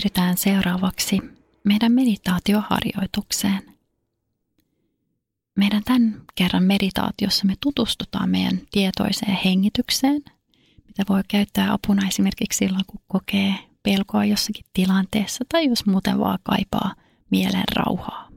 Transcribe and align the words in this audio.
Siirrytään 0.00 0.36
seuraavaksi 0.36 1.18
meidän 1.64 1.92
meditaatioharjoitukseen. 1.92 3.76
Meidän 5.56 5.82
tämän 5.84 6.22
kerran 6.34 6.62
meditaatiossa 6.62 7.46
me 7.46 7.54
tutustutaan 7.60 8.30
meidän 8.30 8.60
tietoiseen 8.70 9.38
hengitykseen, 9.44 10.22
mitä 10.86 11.04
voi 11.08 11.22
käyttää 11.28 11.72
apuna 11.72 12.08
esimerkiksi 12.08 12.58
silloin, 12.58 12.84
kun 12.86 13.00
kokee 13.08 13.54
pelkoa 13.82 14.24
jossakin 14.24 14.64
tilanteessa 14.72 15.44
tai 15.48 15.66
jos 15.68 15.86
muuten 15.86 16.18
vaan 16.18 16.38
kaipaa 16.42 16.94
mielen 17.30 17.64
rauhaa. 17.76 18.28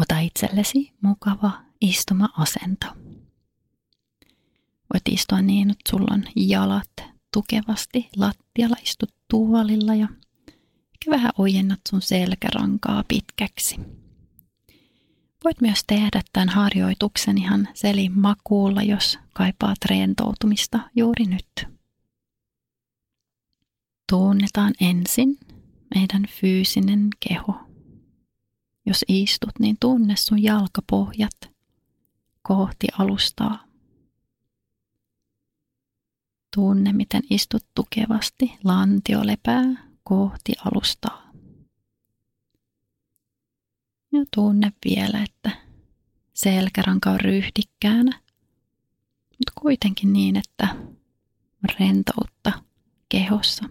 Ota 0.00 0.18
itsellesi 0.18 0.92
mukava 1.00 1.50
istuma-asento. 1.80 2.86
Voit 4.94 5.08
istua 5.10 5.42
niin, 5.42 5.70
että 5.70 5.90
sulla 5.90 6.14
on 6.14 6.24
jalat 6.36 7.15
tukevasti 7.32 8.08
lattialla, 8.16 8.76
istut 8.82 9.14
tuolilla 9.30 9.94
ja 9.94 10.08
ehkä 10.94 11.10
vähän 11.10 11.32
ojennat 11.38 11.80
sun 11.88 12.02
selkärankaa 12.02 13.04
pitkäksi. 13.08 13.76
Voit 15.44 15.60
myös 15.60 15.84
tehdä 15.86 16.22
tämän 16.32 16.48
harjoituksen 16.48 17.38
ihan 17.38 17.68
selin 17.74 18.20
makuulla, 18.20 18.82
jos 18.82 19.18
kaipaat 19.34 19.78
rentoutumista 19.84 20.80
juuri 20.96 21.24
nyt. 21.24 21.76
Tunnetaan 24.12 24.72
ensin 24.80 25.38
meidän 25.94 26.22
fyysinen 26.40 27.08
keho. 27.28 27.60
Jos 28.86 29.04
istut, 29.08 29.58
niin 29.58 29.76
tunne 29.80 30.16
sun 30.16 30.42
jalkapohjat 30.42 31.50
kohti 32.42 32.86
alustaa. 32.98 33.65
Tunne, 36.56 36.92
miten 36.92 37.22
istut 37.30 37.64
tukevasti, 37.74 38.58
lantio 38.64 39.26
lepää 39.26 39.64
kohti 40.04 40.52
alustaa. 40.64 41.30
Ja 44.12 44.24
tunne 44.34 44.72
vielä, 44.84 45.22
että 45.22 45.50
selkäranka 46.34 47.10
on 47.10 47.20
ryhdikkäänä, 47.20 48.20
mutta 49.30 49.52
kuitenkin 49.60 50.12
niin, 50.12 50.36
että 50.36 50.76
rentoutta 51.78 52.52
kehossa. 53.08 53.64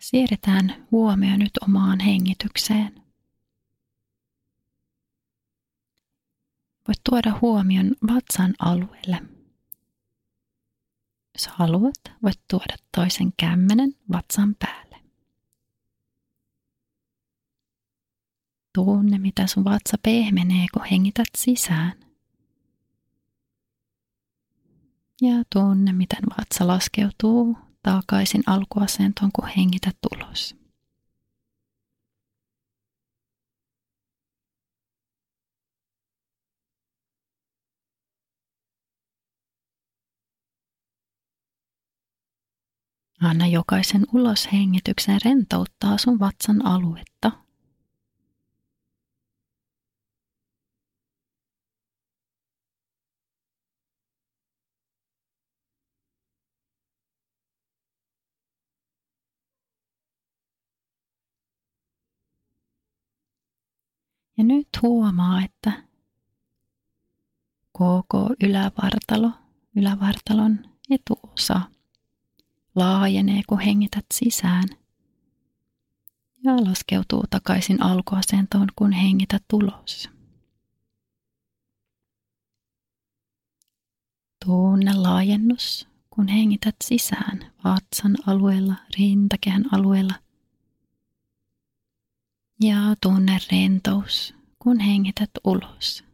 Siirretään 0.00 0.86
huomio 0.90 1.36
nyt 1.36 1.58
omaan 1.62 2.00
hengitykseen. 2.00 3.01
Voit 6.88 7.00
tuoda 7.10 7.38
huomion 7.40 7.94
vatsan 8.14 8.54
alueelle. 8.58 9.22
Jos 11.34 11.46
haluat, 11.46 12.00
voit 12.22 12.40
tuoda 12.50 12.76
toisen 12.96 13.32
kämmenen 13.36 13.94
vatsan 14.12 14.54
päälle. 14.58 14.96
Tunne, 18.74 19.18
mitä 19.18 19.46
sun 19.46 19.64
vatsa 19.64 19.96
pehmenee, 20.02 20.66
kun 20.74 20.84
hengität 20.90 21.28
sisään. 21.36 21.92
Ja 25.22 25.32
tunne, 25.52 25.92
miten 25.92 26.22
vatsa 26.38 26.66
laskeutuu 26.66 27.58
takaisin 27.82 28.42
alkuasentoon, 28.46 29.30
kun 29.32 29.48
hengität 29.56 29.96
ulos. 30.14 30.61
Anna 43.22 43.46
jokaisen 43.46 44.06
uloshengityksen 44.12 45.20
rentouttaa 45.24 45.98
sun 45.98 46.18
vatsan 46.18 46.66
aluetta. 46.66 47.32
Ja 64.38 64.44
nyt 64.44 64.68
huomaa, 64.82 65.42
että 65.42 65.72
koko 67.72 68.30
ylävartalo, 68.42 69.30
ylävartalon 69.76 70.58
etuosa 70.90 71.60
laajenee, 72.74 73.42
kun 73.48 73.60
hengität 73.60 74.06
sisään 74.14 74.68
ja 76.44 76.56
laskeutuu 76.56 77.24
takaisin 77.30 77.82
alkuasentoon, 77.82 78.68
kun 78.76 78.92
hengität 78.92 79.44
ulos. 79.52 80.10
Tunne 84.44 84.94
laajennus, 84.94 85.88
kun 86.10 86.28
hengität 86.28 86.76
sisään 86.84 87.52
vatsan 87.64 88.16
alueella, 88.26 88.74
rintakehän 88.98 89.64
alueella. 89.72 90.14
Ja 92.60 92.76
tunne 93.00 93.38
rentous, 93.52 94.34
kun 94.58 94.80
hengität 94.80 95.30
ulos. 95.44 96.04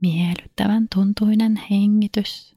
Miellyttävän 0.00 0.86
tuntuinen 0.94 1.60
hengitys. 1.70 2.56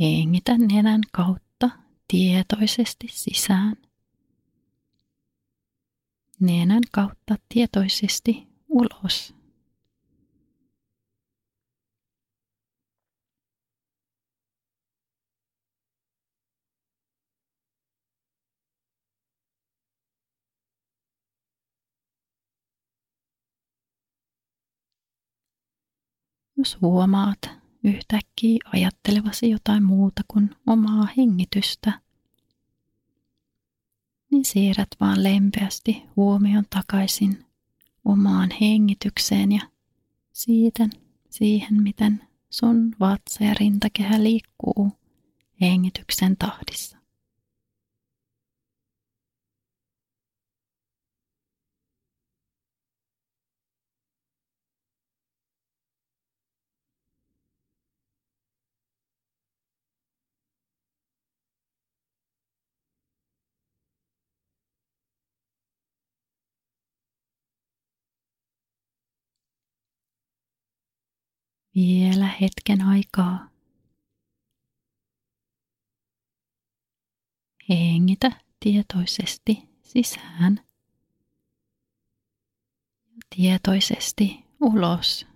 Hengitä 0.00 0.58
nenän 0.58 1.00
kautta 1.12 1.70
tietoisesti 2.08 3.06
sisään. 3.10 3.76
Nenän 6.40 6.82
kautta 6.92 7.36
tietoisesti 7.48 8.46
ulos. 8.68 9.41
Jos 26.62 26.78
huomaat 26.80 27.50
yhtäkkiä 27.84 28.58
ajattelevasi 28.72 29.50
jotain 29.50 29.82
muuta 29.82 30.22
kuin 30.28 30.50
omaa 30.66 31.08
hengitystä, 31.16 32.00
niin 34.30 34.44
siirrät 34.44 34.88
vaan 35.00 35.22
lempeästi 35.22 36.02
huomion 36.16 36.64
takaisin 36.70 37.44
omaan 38.04 38.50
hengitykseen 38.60 39.52
ja 39.52 39.60
siitä 40.32 40.88
siihen, 41.30 41.82
miten 41.82 42.28
sun 42.50 42.94
vatsa 43.00 43.44
ja 43.44 43.54
rintakehä 43.60 44.22
liikkuu 44.22 44.92
hengityksen 45.60 46.36
tahdissa. 46.36 46.98
Vielä 71.74 72.26
hetken 72.26 72.82
aikaa. 72.82 73.48
Hengitä 77.68 78.32
tietoisesti 78.60 79.68
sisään 79.82 80.60
tietoisesti 83.36 84.44
ulos. 84.60 85.31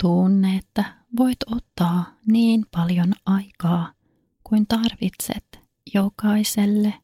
Tunne, 0.00 0.56
että 0.56 0.84
voit 1.18 1.38
ottaa 1.46 2.04
niin 2.26 2.66
paljon 2.70 3.12
aikaa 3.26 3.92
kuin 4.44 4.66
tarvitset 4.66 5.60
jokaiselle 5.94 6.94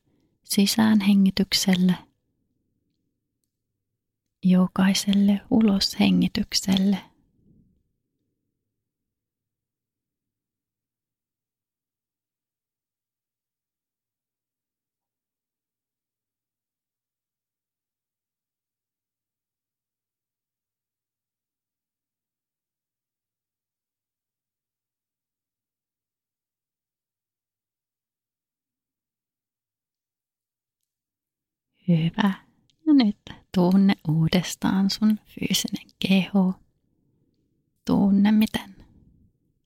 sisäänhengitykselle, 0.45 1.95
jokaiselle 4.45 5.41
uloshengitykselle. 5.51 6.99
Hyvä. 31.89 32.35
Ja 32.87 32.95
nyt 32.95 33.19
tunne 33.55 33.95
uudestaan 34.09 34.91
sun 34.91 35.21
fyysinen 35.27 35.87
keho. 36.09 36.55
Tunne, 37.85 38.33
miten 38.33 38.77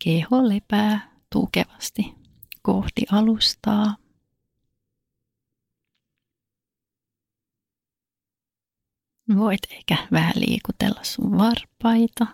keho 0.05 0.49
lepää 0.49 1.11
tukevasti 1.33 2.15
kohti 2.63 3.07
alustaa. 3.13 3.97
Voit 9.37 9.61
ehkä 9.71 9.97
vähän 10.13 10.35
liikutella 10.37 11.05
sun 11.05 11.39
varpaita. 11.39 12.27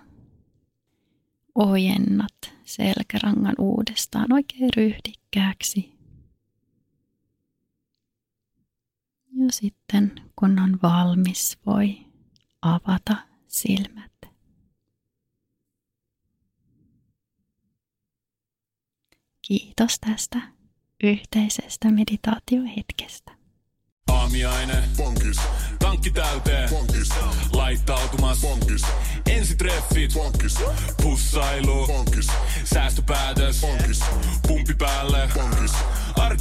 Ojennat 1.55 2.55
selkärangan 2.65 3.55
uudestaan 3.59 4.33
oikein 4.33 4.71
ryhdikkääksi 4.77 5.96
Ja 9.47 9.53
sitten 9.53 10.13
kun 10.37 10.59
on 10.59 10.79
valmis, 10.83 11.59
voi 11.67 11.99
avata 12.63 13.17
silmät. 13.49 14.13
Kiitos 19.43 19.99
tästä 20.01 20.39
yhteisestä 21.03 21.91
meditaatiohetkestä. 21.91 23.37
Aamiaine. 24.11 24.89
Bonkis. 24.97 25.37
Tankki 25.79 26.11
täyteen. 26.11 26.71
Bonkis. 26.71 27.09
Laittautumas. 27.53 28.41
Bonkis. 28.41 28.83
Ensitreffit. 29.27 30.13
Bonkis. 30.13 30.59
Pussailu. 31.03 31.87
Bonkis. 31.87 32.27
Säästöpäätös. 32.65 33.61
Bonkis. 33.61 34.01
Pumpi 34.49 34.75
päälle. 34.75 35.29
Bonkis. 35.35 35.76